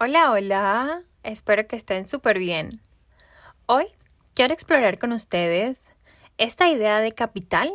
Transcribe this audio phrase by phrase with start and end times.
[0.00, 2.80] Hola, hola, espero que estén súper bien.
[3.66, 3.86] Hoy
[4.32, 5.92] quiero explorar con ustedes
[6.36, 7.72] esta idea de capital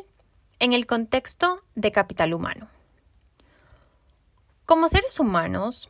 [0.60, 2.70] en el contexto de capital humano.
[4.64, 5.90] Como seres humanos,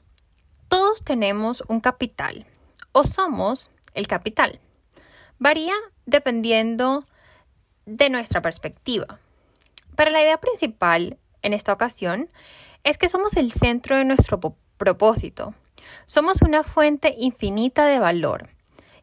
[0.70, 2.48] todos tenemos un capital
[2.94, 4.60] o somos el capital.
[5.38, 5.76] Varía
[6.08, 7.06] dependiendo
[7.86, 9.20] de nuestra perspectiva.
[9.96, 12.32] Pero la idea principal en esta ocasión
[12.84, 14.40] es que somos el centro de nuestro
[14.80, 15.54] propósito
[16.06, 18.50] somos una fuente infinita de valor.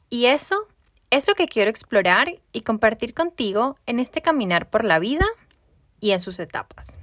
[0.08, 0.66] Y eso
[1.10, 5.26] es lo que quiero explorar y compartir contigo en este caminar por la vida
[6.00, 6.98] y en sus etapas.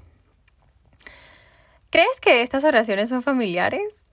[1.90, 4.08] ¿Crees que estas oraciones son familiares?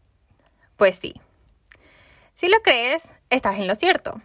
[0.77, 1.15] Pues sí.
[2.35, 4.21] Si lo crees, estás en lo cierto.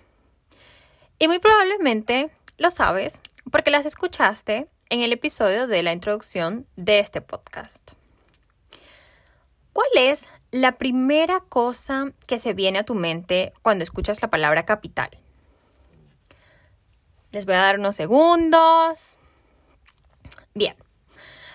[1.20, 3.22] Y muy probablemente lo sabes
[3.52, 7.94] porque las escuchaste en el episodio de la introducción de este podcast.
[9.74, 14.66] ¿Cuál es la primera cosa que se viene a tu mente cuando escuchas la palabra
[14.66, 15.10] capital.
[17.32, 19.18] Les voy a dar unos segundos.
[20.56, 20.76] Bien,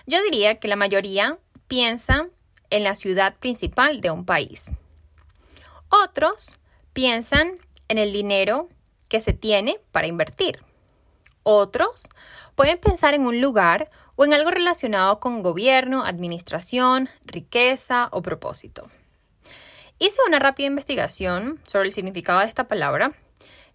[0.05, 1.37] yo diría que la mayoría
[1.67, 2.27] piensa
[2.69, 4.65] en la ciudad principal de un país.
[5.89, 6.59] Otros
[6.93, 7.57] piensan
[7.89, 8.69] en el dinero
[9.09, 10.63] que se tiene para invertir.
[11.43, 12.07] Otros
[12.55, 18.89] pueden pensar en un lugar o en algo relacionado con gobierno, administración, riqueza o propósito.
[19.99, 23.13] Hice una rápida investigación sobre el significado de esta palabra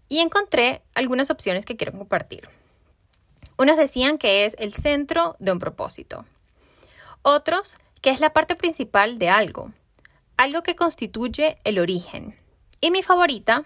[0.09, 2.49] y encontré algunas opciones que quiero compartir.
[3.57, 6.25] Unos decían que es el centro de un propósito.
[7.23, 9.73] Otros que es la parte principal de algo,
[10.37, 12.35] algo que constituye el origen.
[12.81, 13.65] Y mi favorita,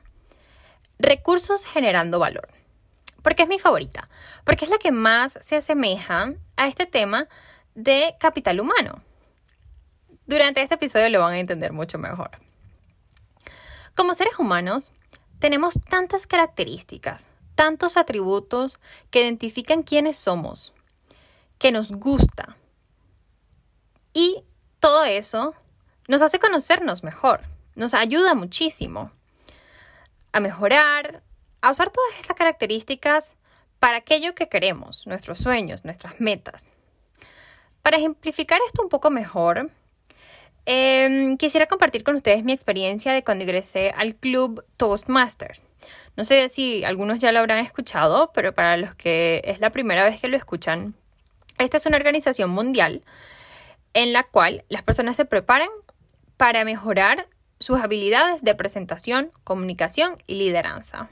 [0.98, 2.48] recursos generando valor.
[3.24, 4.10] ¿Por qué es mi favorita?
[4.44, 7.26] Porque es la que más se asemeja a este tema
[7.74, 9.02] de capital humano.
[10.26, 12.32] Durante este episodio lo van a entender mucho mejor.
[13.96, 14.92] Como seres humanos,
[15.38, 18.78] tenemos tantas características, tantos atributos
[19.10, 20.74] que identifican quiénes somos,
[21.56, 22.58] que nos gusta.
[24.12, 24.44] Y
[24.80, 25.54] todo eso
[26.08, 27.40] nos hace conocernos mejor,
[27.74, 29.10] nos ayuda muchísimo
[30.32, 31.22] a mejorar,
[31.64, 33.36] a usar todas esas características
[33.78, 36.70] para aquello que queremos, nuestros sueños, nuestras metas.
[37.80, 39.70] Para ejemplificar esto un poco mejor,
[40.66, 45.64] em, quisiera compartir con ustedes mi experiencia de cuando ingresé al club Toastmasters.
[46.16, 50.04] No sé si algunos ya lo habrán escuchado, pero para los que es la primera
[50.04, 50.94] vez que lo escuchan,
[51.58, 53.02] esta es una organización mundial
[53.94, 55.68] en la cual las personas se preparan
[56.36, 57.26] para mejorar
[57.58, 61.08] sus habilidades de presentación, comunicación y lideranza.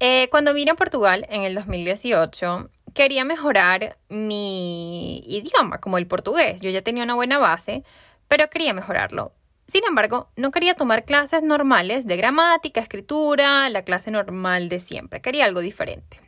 [0.00, 6.60] Eh, cuando vine a Portugal en el 2018, quería mejorar mi idioma, como el portugués.
[6.60, 7.82] Yo ya tenía una buena base,
[8.28, 9.32] pero quería mejorarlo.
[9.66, 15.20] Sin embargo, no quería tomar clases normales de gramática, escritura, la clase normal de siempre.
[15.20, 16.20] Quería algo diferente.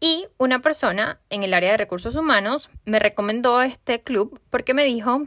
[0.00, 4.84] Y una persona en el área de recursos humanos me recomendó este club porque me
[4.84, 5.26] dijo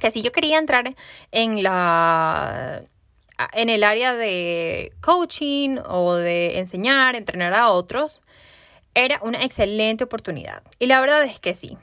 [0.00, 0.94] que si yo quería entrar
[1.32, 2.82] en la
[3.52, 8.22] en el área de coaching o de enseñar, entrenar a otros,
[8.94, 10.62] era una excelente oportunidad.
[10.78, 11.76] Y la verdad es que sí.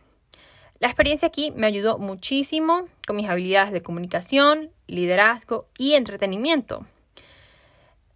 [0.79, 6.85] La experiencia aquí me ayudó muchísimo con mis habilidades de comunicación, liderazgo y entretenimiento.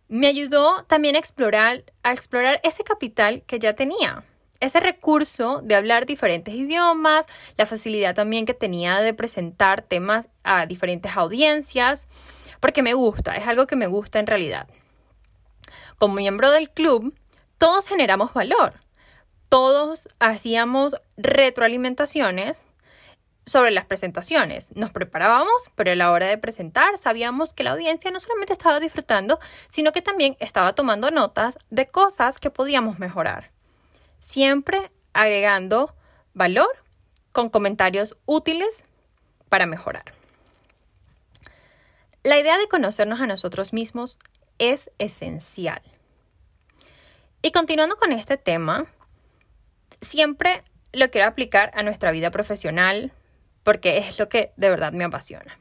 [0.10, 4.24] Me ayudó también a explorar, a explorar ese capital que ya tenía,
[4.60, 7.26] ese recurso de hablar diferentes idiomas,
[7.58, 12.08] la facilidad también que tenía de presentar temas a diferentes audiencias
[12.60, 14.68] porque me gusta, es algo que me gusta en realidad.
[15.98, 17.16] Como miembro del club,
[17.58, 18.74] todos generamos valor.
[19.50, 22.68] Todos hacíamos retroalimentaciones
[23.46, 24.76] sobre las presentaciones.
[24.76, 28.80] Nos preparábamos, pero a la hora de presentar sabíamos que la audiencia no solamente estaba
[28.80, 33.52] disfrutando, sino que también estaba tomando notas de cosas que podíamos mejorar.
[34.20, 35.96] Siempre agregando
[36.34, 36.70] valor
[37.32, 38.84] con comentarios útiles
[39.50, 40.17] para mejorar.
[42.28, 44.20] La idea de conocernos a nosotros mismos
[44.60, 45.82] es esencial.
[47.42, 48.86] Y continuando con este tema,
[50.02, 53.14] siempre lo quiero aplicar a nuestra vida profesional
[53.64, 55.58] porque es lo que de verdad me apasiona.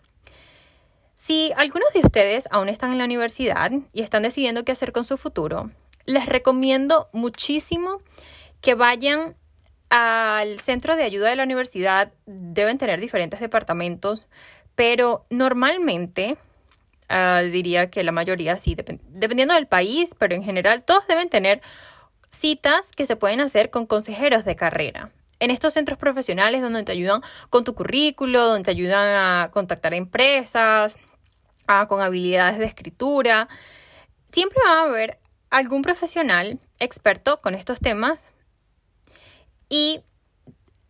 [1.15, 5.05] Si algunos de ustedes aún están en la universidad y están decidiendo qué hacer con
[5.05, 5.71] su futuro,
[6.05, 8.03] les recomiendo muchísimo
[8.61, 9.37] que vayan
[9.89, 12.13] al centro de ayuda de la universidad.
[12.27, 14.27] Deben tener diferentes departamentos,
[14.75, 16.37] pero normalmente
[17.09, 21.61] Ah, diría que la mayoría sí, dependiendo del país, pero en general todos deben tener
[22.29, 25.13] citas que se pueden hacer con consejeros de carrera.
[25.39, 27.21] en estos centros profesionales donde te ayudan
[27.51, 29.07] con tu currículo, donde te ayudan
[29.45, 30.97] a contactar a empresas,
[31.89, 33.49] con habilidades de escritura.
[34.33, 35.19] Siempre va a haber
[35.51, 38.31] algún profesional experto con estos temas
[39.69, 40.01] y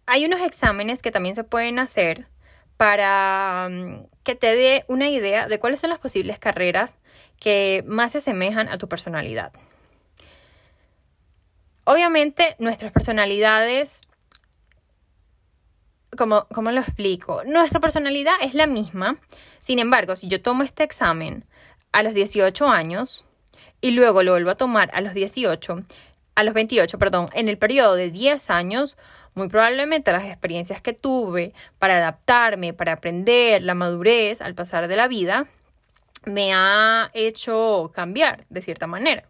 [0.07, 2.29] hay unos exámenes que también se pueden hacer
[2.77, 6.97] para mm, que te dé una idea de cuáles son las posibles carreras
[7.41, 9.53] que más se asemejan a tu personalidad.
[11.85, 14.09] Obviamente nuestras personalidades,
[16.17, 17.43] como, ¿cómo lo explico?
[17.45, 19.19] Nuestra personalidad es la misma,
[19.61, 21.45] sin embargo, si yo tomo este examen
[21.93, 23.27] a los 18 años
[23.81, 25.85] y luego lo vuelvo a tomar a los 18,
[26.37, 28.97] a los 28, perdón, en el periodo de 10 años,
[29.35, 34.97] muy probablemente las experiencias que tuve para adaptarme, para aprender, la madurez al pasar de
[34.97, 35.49] la vida,
[36.25, 39.25] me ha hecho cambiar de cierta manera.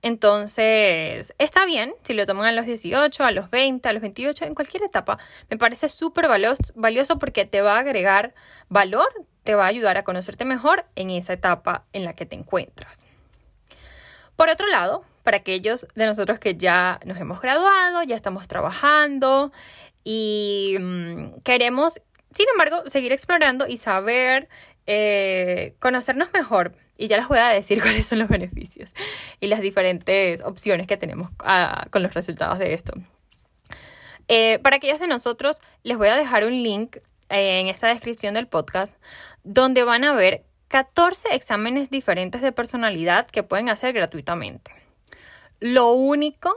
[0.00, 4.44] Entonces, está bien si lo toman a los 18, a los 20, a los 28,
[4.44, 5.18] en cualquier etapa.
[5.48, 8.34] Me parece súper valioso porque te va a agregar
[8.68, 9.08] valor,
[9.44, 13.06] te va a ayudar a conocerte mejor en esa etapa en la que te encuentras.
[14.36, 19.52] Por otro lado, para aquellos de nosotros que ya nos hemos graduado, ya estamos trabajando
[20.04, 22.00] y mm, queremos,
[22.34, 24.48] sin embargo, seguir explorando y saber,
[24.86, 26.74] eh, conocernos mejor.
[26.98, 28.94] Y ya les voy a decir cuáles son los beneficios
[29.40, 32.92] y las diferentes opciones que tenemos ah, con los resultados de esto.
[34.28, 36.96] Eh, para aquellos de nosotros, les voy a dejar un link
[37.28, 38.96] eh, en esta descripción del podcast
[39.44, 44.72] donde van a ver 14 exámenes diferentes de personalidad que pueden hacer gratuitamente.
[45.60, 46.50] Lo único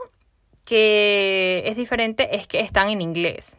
[0.64, 3.58] que es diferente es que están en inglés.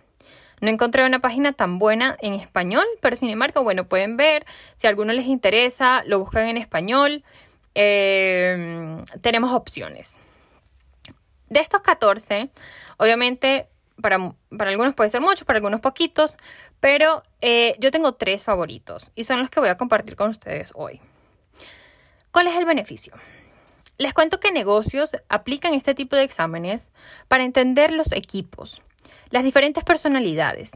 [0.59, 4.47] No encontré una página tan buena en español, pero sin embargo, bueno, pueden ver.
[4.77, 7.23] Si a alguno les interesa, lo buscan en español.
[7.75, 10.17] Eh, tenemos opciones.
[11.49, 12.49] De estos 14,
[12.97, 13.69] obviamente,
[14.01, 14.17] para,
[14.55, 16.35] para, algunos puede ser mucho, para algunos poquitos,
[16.79, 20.71] pero eh, yo tengo tres favoritos y son los que voy a compartir con ustedes
[20.75, 21.01] hoy.
[22.31, 23.13] ¿Cuál es el beneficio?
[23.97, 26.91] Les cuento que negocios aplican este tipo de exámenes
[27.27, 28.83] para entender los equipos,
[29.31, 30.71] las diferentes personalidades,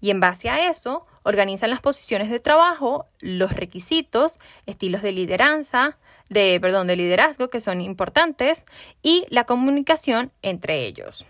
[0.00, 5.98] y en base a eso organizan las posiciones de trabajo, los requisitos, estilos de lideranza,
[6.28, 8.64] de, perdón, de liderazgo que son importantes
[9.02, 11.24] y la comunicación entre ellos.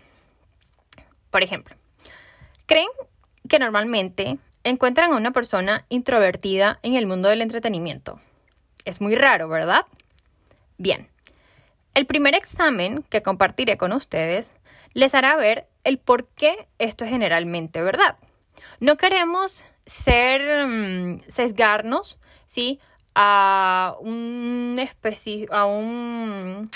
[1.37, 1.75] Por ejemplo,
[2.65, 2.89] ¿creen
[3.47, 8.19] que normalmente encuentran a una persona introvertida en el mundo del entretenimiento?
[8.85, 9.85] Es muy raro, ¿verdad?
[10.79, 11.07] Bien,
[11.93, 14.51] el primer examen que compartiré con ustedes
[14.93, 18.17] les hará ver el por qué esto es generalmente verdad.
[18.79, 22.17] No queremos ser mm, sesgarnos,
[22.47, 22.79] ¿sí?
[23.13, 24.75] A un
[25.51, 26.69] a un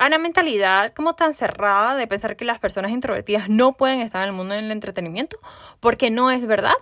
[0.00, 4.22] a una mentalidad como tan cerrada de pensar que las personas introvertidas no pueden estar
[4.22, 5.38] en el mundo del entretenimiento,
[5.78, 6.72] porque no es verdad,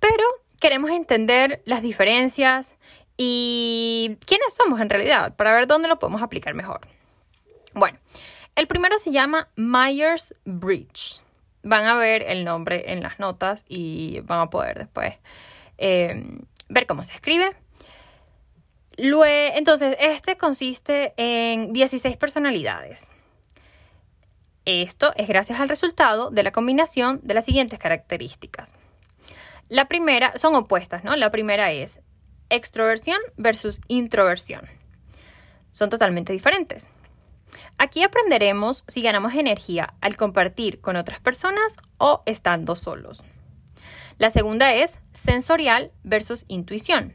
[0.00, 0.22] pero
[0.60, 2.76] queremos entender las diferencias
[3.16, 6.82] y quiénes somos en realidad para ver dónde lo podemos aplicar mejor.
[7.72, 7.98] Bueno,
[8.54, 11.22] el primero se llama Myers Bridge.
[11.62, 15.14] Van a ver el nombre en las notas y van a poder después
[15.78, 16.22] eh,
[16.68, 17.56] ver cómo se escribe.
[18.98, 23.12] Entonces, este consiste en 16 personalidades.
[24.64, 28.74] Esto es gracias al resultado de la combinación de las siguientes características.
[29.68, 31.16] La primera, son opuestas, ¿no?
[31.16, 32.00] La primera es
[32.50, 34.62] extroversión versus introversión.
[35.70, 36.90] Son totalmente diferentes.
[37.78, 43.24] Aquí aprenderemos si ganamos energía al compartir con otras personas o estando solos.
[44.18, 47.14] La segunda es sensorial versus intuición.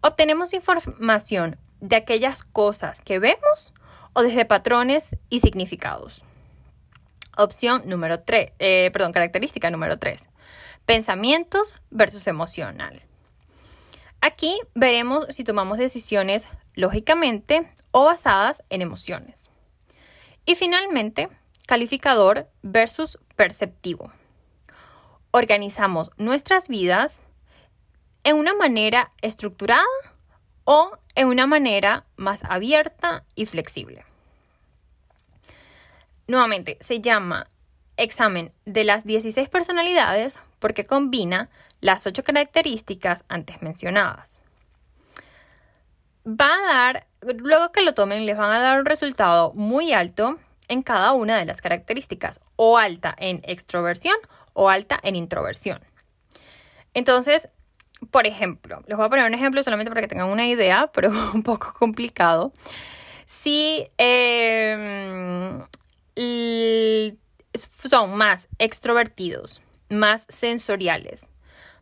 [0.00, 3.72] Obtenemos información de aquellas cosas que vemos
[4.12, 6.24] o desde patrones y significados.
[7.36, 10.28] Opción número 3, eh, perdón, característica número 3.
[10.86, 13.02] Pensamientos versus emocional.
[14.20, 19.50] Aquí veremos si tomamos decisiones lógicamente o basadas en emociones.
[20.46, 21.28] Y finalmente,
[21.66, 24.12] calificador versus perceptivo.
[25.30, 27.22] Organizamos nuestras vidas
[28.28, 29.86] en una manera estructurada
[30.64, 34.04] o en una manera más abierta y flexible.
[36.26, 37.46] Nuevamente, se llama
[37.96, 41.48] examen de las 16 personalidades porque combina
[41.80, 44.42] las 8 características antes mencionadas.
[46.26, 50.38] Va a dar luego que lo tomen, les van a dar un resultado muy alto
[50.68, 54.16] en cada una de las características, o alta en extroversión
[54.52, 55.80] o alta en introversión.
[56.92, 57.48] Entonces,
[58.10, 61.10] por ejemplo, les voy a poner un ejemplo solamente para que tengan una idea, pero
[61.34, 62.52] un poco complicado.
[63.26, 65.60] Si em,
[67.52, 71.30] son más extrovertidos, más sensoriales,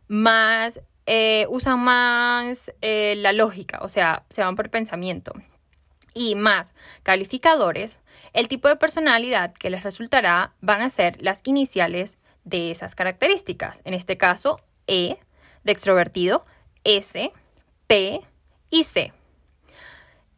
[0.07, 5.33] más eh, usan más eh, la lógica, o sea, se van por pensamiento
[6.17, 7.99] y más calificadores,
[8.33, 13.81] el tipo de personalidad que les resultará van a ser las iniciales de esas características.
[13.85, 15.19] En este caso, E
[15.71, 16.45] extrovertido,
[16.83, 17.31] S,
[17.87, 18.21] P
[18.69, 19.13] y C.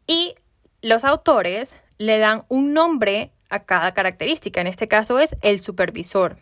[0.06, 0.34] Y
[0.82, 4.60] los autores le dan un nombre a cada característica.
[4.60, 6.38] En este caso es el supervisor,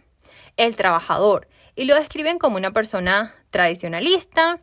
[0.56, 4.60] el trabajador, y lo describen como una persona tradicionalista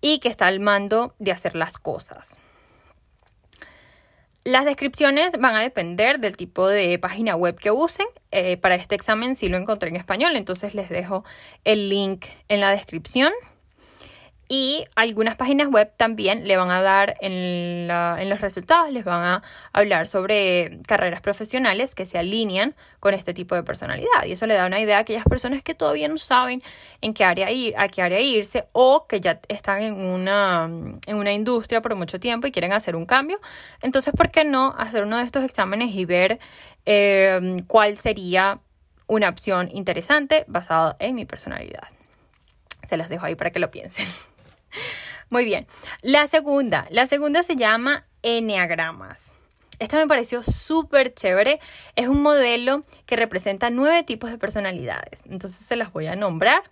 [0.00, 2.38] y que está al mando de hacer las cosas.
[4.44, 8.06] Las descripciones van a depender del tipo de página web que usen.
[8.30, 11.24] Eh, para este examen sí lo encontré en español, entonces les dejo
[11.64, 13.32] el link en la descripción.
[14.48, 17.88] Y algunas páginas web también le van a dar en,
[18.28, 23.56] los resultados, les van a hablar sobre carreras profesionales que se alinean con este tipo
[23.56, 24.24] de personalidad.
[24.24, 26.62] Y eso le da una idea a aquellas personas que todavía no saben
[27.00, 30.70] en qué área ir, a qué área irse o que ya están en una,
[31.06, 33.40] en una industria por mucho tiempo y quieren hacer un cambio.
[33.82, 36.38] Entonces, ¿por qué no hacer uno de estos exámenes y ver
[36.84, 38.60] eh, cuál sería
[39.08, 41.88] una opción interesante basada en mi personalidad?
[42.88, 44.06] Se los dejo ahí para que lo piensen.
[45.30, 45.66] Muy bien.
[46.02, 49.34] La segunda, la segunda se llama Enneagramas.
[49.78, 51.60] Esta me pareció súper chévere.
[51.96, 55.26] Es un modelo que representa nueve tipos de personalidades.
[55.26, 56.62] Entonces se las voy a nombrar.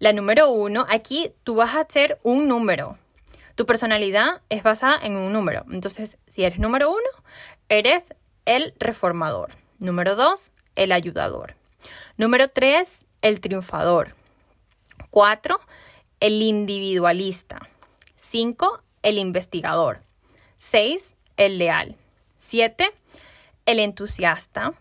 [0.00, 2.98] La número uno, aquí tú vas a hacer un número.
[3.54, 5.64] Tu personalidad es basada en un número.
[5.70, 7.24] Entonces, si eres número uno,
[7.68, 9.50] eres el reformador.
[9.78, 11.54] Número dos, el ayudador.
[12.16, 14.14] Número tres, el triunfador.
[15.10, 15.60] Cuatro,
[16.20, 17.68] el individualista.
[18.16, 18.82] 5.
[19.02, 20.02] El investigador.
[20.56, 21.16] 6.
[21.36, 21.96] El leal.
[22.36, 22.90] 7.
[23.66, 24.74] El entusiasta.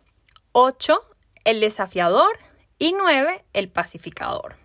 [0.51, 1.01] 8.
[1.43, 2.37] El desafiador.
[2.79, 3.43] Y 9.
[3.53, 4.55] El pacificador.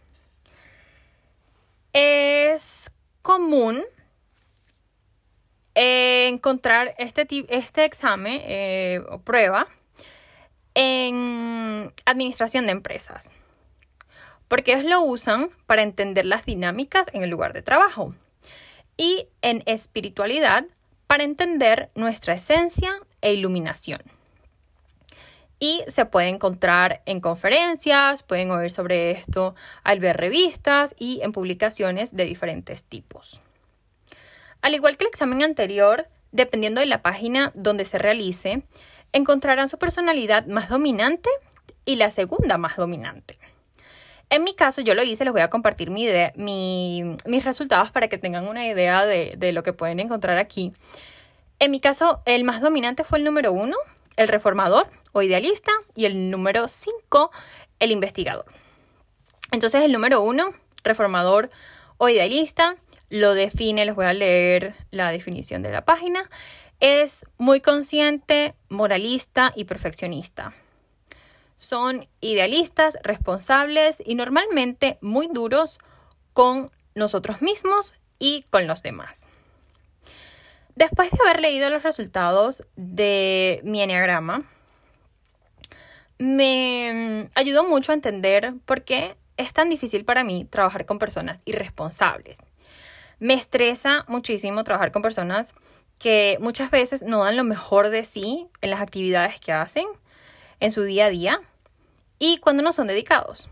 [1.92, 2.90] Es
[3.22, 3.84] común
[5.74, 9.66] encontrar este, este examen eh, o prueba
[10.74, 13.32] en administración de empresas
[14.52, 18.14] porque ellos lo usan para entender las dinámicas en el lugar de trabajo
[18.98, 20.66] y en espiritualidad
[21.06, 22.92] para entender nuestra esencia
[23.22, 24.02] e iluminación.
[25.58, 29.54] Y se puede encontrar en conferencias, pueden oír sobre esto
[29.84, 33.40] al ver revistas y en publicaciones de diferentes tipos.
[34.60, 38.64] Al igual que el examen anterior, dependiendo de la página donde se realice,
[39.14, 41.30] encontrarán su personalidad más dominante
[41.86, 43.38] y la segunda más dominante.
[44.32, 48.16] En mi caso, yo lo hice, les voy a compartir mi mis resultados para que
[48.16, 50.72] tengan una idea de, lo que pueden encontrar aquí.
[51.58, 53.76] En mi caso, el más dominante fue el número uno,
[54.16, 57.30] el reformador o idealista, y el número cinco,
[57.78, 58.46] el investigador.
[59.50, 61.50] Entonces, el número uno, reformador
[61.98, 62.76] o idealista,
[63.10, 66.30] lo define, les voy a leer la definición de la página,
[66.80, 70.54] es muy consciente, moralista y perfeccionista
[71.62, 75.78] son idealistas, responsables y normalmente muy duros
[76.32, 79.28] con nosotros mismos y con los demás.
[80.74, 84.42] Después de haber leído los resultados de mi enneagrama,
[86.18, 91.40] me ayudó mucho a entender por qué es tan difícil para mí trabajar con personas
[91.44, 92.38] irresponsables.
[93.20, 95.54] Me estresa muchísimo trabajar con personas
[96.00, 99.86] que muchas veces no dan lo mejor de sí en las actividades que hacen
[100.58, 101.40] en su día a día
[102.18, 103.48] y cuando no son dedicados.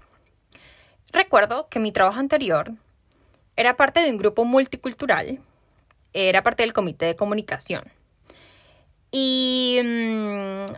[1.12, 2.73] Recuerdo que mi trabajo anterior
[3.57, 5.40] era parte de un grupo multicultural,
[6.12, 7.85] era parte del comité de comunicación.
[9.11, 10.73] Y mm,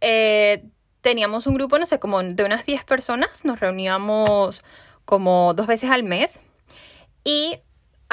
[0.00, 0.64] eh,
[1.00, 4.62] teníamos un grupo, no sé, como de unas 10 personas, nos reuníamos
[5.04, 6.42] como dos veces al mes
[7.24, 7.58] y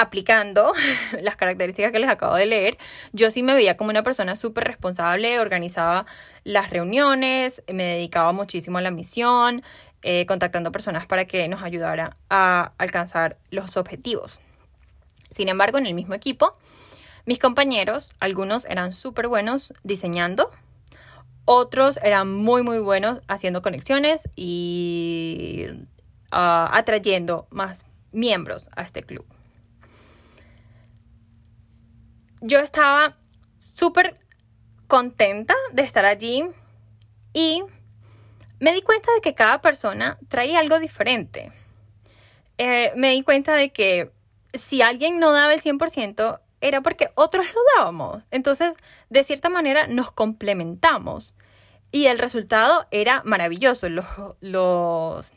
[0.02, 0.74] aplicando
[1.22, 2.78] las características que les acabo de leer,
[3.14, 6.06] yo sí me veía como una persona súper responsable, organizaba
[6.44, 9.64] las reuniones, me dedicaba muchísimo a la misión,
[10.02, 14.42] eh, contactando personas para que nos ayudara a alcanzar los objetivos.
[15.30, 16.58] Sin embargo, en el mismo equipo,
[17.26, 20.50] mis compañeros, algunos eran súper buenos diseñando,
[21.46, 25.68] otros eran muy, muy buenos haciendo conexiones y
[26.32, 29.26] ah, atrayendo más miembros a este club
[32.42, 33.18] yo estaba
[33.58, 34.20] súper
[34.88, 36.46] contenta de estar allí
[37.34, 37.64] y
[38.60, 41.52] me di cuenta de que cada persona traía algo diferente.
[42.58, 44.12] Eh, me di cuenta de que
[44.54, 48.24] si alguien no daba el 100% era porque otros lo dábamos.
[48.32, 48.76] Entonces,
[49.10, 51.34] de cierta manera, nos complementamos.
[51.94, 53.90] y el resultado era maravilloso.
[53.90, 54.06] Los,
[54.40, 55.34] los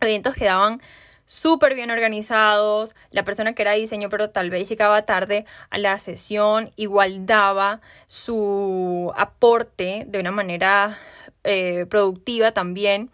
[0.00, 0.82] eventos quedaban
[1.26, 2.94] súper bien organizados.
[3.10, 7.80] La persona que era diseño, pero tal vez llegaba tarde a la sesión, igual daba
[8.06, 10.98] su aporte de una manera
[11.44, 13.10] eh, productiva también.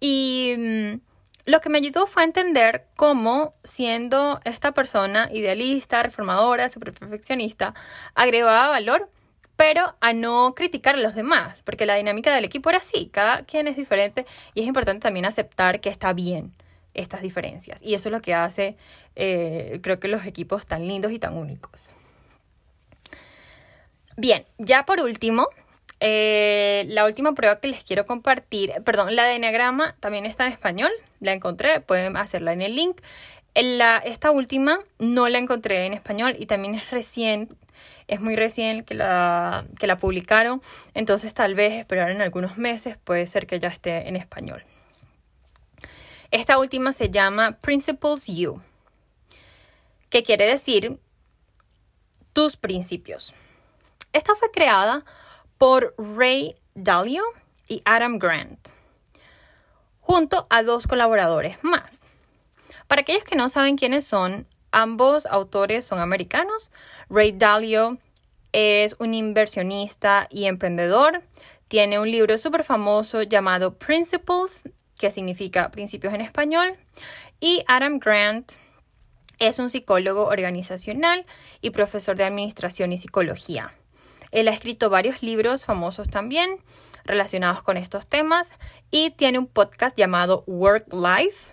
[0.00, 1.00] Y mm,
[1.46, 7.74] lo que me ayudó fue a entender cómo, siendo esta persona idealista, reformadora, super perfeccionista,
[8.14, 9.08] agregaba valor
[9.56, 13.42] pero a no criticar a los demás, porque la dinámica del equipo era así, cada
[13.44, 16.52] quien es diferente y es importante también aceptar que está bien
[16.96, 17.80] estas diferencias.
[17.82, 18.76] Y eso es lo que hace,
[19.14, 21.90] eh, creo que los equipos tan lindos y tan únicos.
[24.16, 25.48] Bien, ya por último,
[26.00, 30.52] eh, la última prueba que les quiero compartir, perdón, la de Enneagrama también está en
[30.52, 33.00] español, la encontré, pueden hacerla en el link.
[33.54, 37.48] la, esta última no la encontré en español y también es recién,
[38.08, 40.62] es muy recién que la, que la publicaron,
[40.94, 44.62] entonces tal vez esperar en algunos meses puede ser que ya esté en español.
[46.36, 48.60] Esta última se llama Principles You,
[50.10, 51.00] que quiere decir
[52.34, 53.32] tus principios.
[54.12, 55.06] Esta fue creada
[55.56, 57.22] por Ray Dalio
[57.68, 58.68] y Adam Grant,
[60.00, 62.02] junto a dos colaboradores más.
[62.86, 66.70] Para aquellos que no saben quiénes son, ambos autores son americanos.
[67.08, 67.96] Ray Dalio
[68.52, 71.22] es un inversionista y emprendedor.
[71.68, 74.64] Tiene un libro súper famoso llamado Principles
[74.98, 76.76] que significa principios en español,
[77.40, 78.52] y Adam Grant
[79.38, 81.26] es un psicólogo organizacional
[81.60, 83.72] y profesor de administración y psicología.
[84.32, 86.58] Él ha escrito varios libros famosos también
[87.04, 88.52] relacionados con estos temas
[88.90, 91.52] y tiene un podcast llamado Work Life,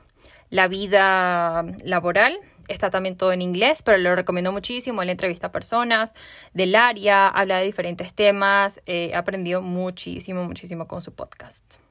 [0.50, 2.40] la vida laboral.
[2.68, 5.02] Está también todo en inglés, pero lo recomiendo muchísimo.
[5.02, 6.14] Él entrevista a personas
[6.54, 8.82] del área, habla de diferentes temas.
[8.86, 11.83] he aprendido muchísimo, muchísimo con su podcast.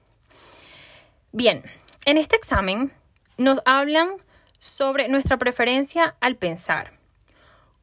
[1.34, 1.62] Bien,
[2.04, 2.92] en este examen
[3.38, 4.10] nos hablan
[4.58, 6.92] sobre nuestra preferencia al pensar,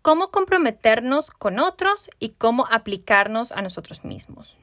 [0.03, 4.55] cómo comprometernos con otros y cómo aplicarnos a nosotros mismos.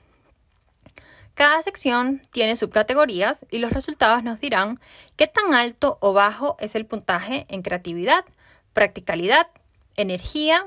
[1.35, 4.79] Cada sección tiene subcategorías y los resultados nos dirán
[5.17, 8.25] qué tan alto o bajo es el puntaje en creatividad,
[8.73, 9.49] practicalidad,
[9.97, 10.65] energía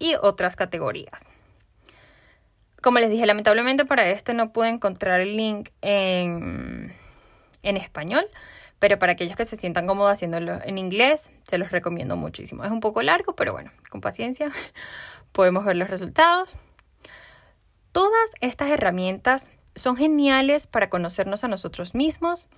[0.00, 1.32] y otras categorías.
[2.82, 6.94] Como les dije, lamentablemente para este no pude encontrar el link en,
[7.62, 8.26] en español,
[8.80, 12.64] pero para aquellos que se sientan cómodos haciéndolo en inglés, se los recomiendo muchísimo.
[12.64, 14.50] Es un poco largo, pero bueno, con paciencia
[15.32, 16.56] podemos ver los resultados.
[17.92, 22.48] Todas estas herramientas son geniales para conocernos a nosotros mismos,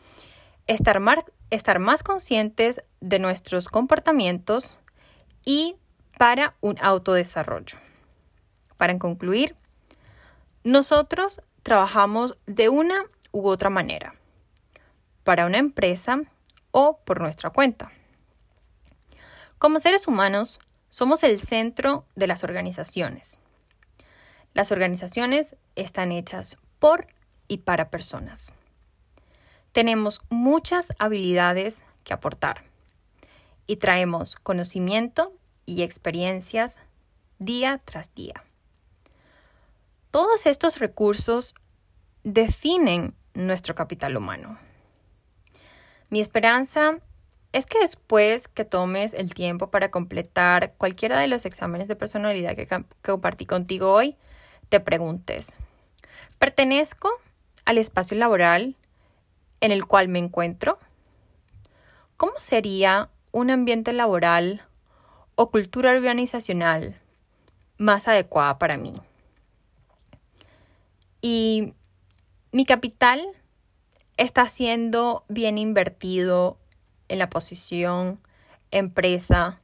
[0.67, 4.79] estar, más conscientes de nuestros comportamientos
[5.45, 5.77] y
[6.19, 7.79] para un autodesarrollo.
[8.77, 9.57] Para concluir,
[10.63, 14.15] nosotros trabajamos de una u otra manera
[15.25, 16.23] para una empresa
[16.71, 17.93] o por nuestra cuenta.
[19.59, 20.59] Como seres humanos,
[20.91, 23.41] somos el centro de las organizaciones.
[24.55, 27.07] Las organizaciones están hechas por
[27.49, 28.53] y para personas.
[29.73, 32.65] Tenemos muchas habilidades que aportar
[33.67, 35.33] y traemos conocimiento
[35.65, 36.81] y experiencias
[37.39, 38.45] día tras día.
[40.11, 41.55] Todos estos recursos
[42.23, 44.59] definen nuestro capital humano.
[46.13, 46.99] Mi esperanza
[47.53, 52.55] es que después que tomes el tiempo para completar cualquiera de los exámenes de personalidad
[52.55, 52.69] que,
[53.01, 54.19] compartí contigo hoy,
[54.69, 55.57] te preguntes,
[56.39, 57.11] ¿pertenezco
[57.65, 58.77] al espacio laboral
[59.63, 60.79] en el cual me encuentro?
[62.19, 64.67] ¿Cómo sería un ambiente laboral
[65.35, 67.01] o cultura organizacional
[67.79, 68.93] más adecuada para mí?
[71.23, 71.73] Y
[72.51, 73.27] mi capital
[74.23, 76.57] está siendo bien invertido
[77.09, 78.21] en la posición,
[78.71, 79.57] empresa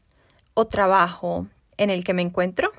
[0.55, 2.71] o trabajo en el que me encuentro?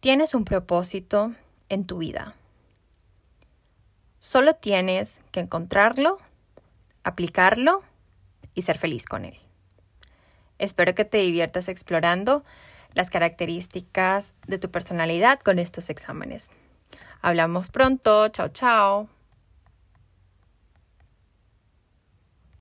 [0.00, 1.34] Tienes un propósito
[1.68, 2.34] en tu vida.
[4.18, 6.18] Solo tienes que encontrarlo,
[7.04, 7.82] aplicarlo
[8.54, 9.38] y ser feliz con él.
[10.58, 12.44] Espero que te diviertas explorando
[12.92, 16.50] las características de tu personalidad con estos exámenes.
[17.22, 18.28] Hablamos pronto.
[18.28, 19.19] Chao, chao.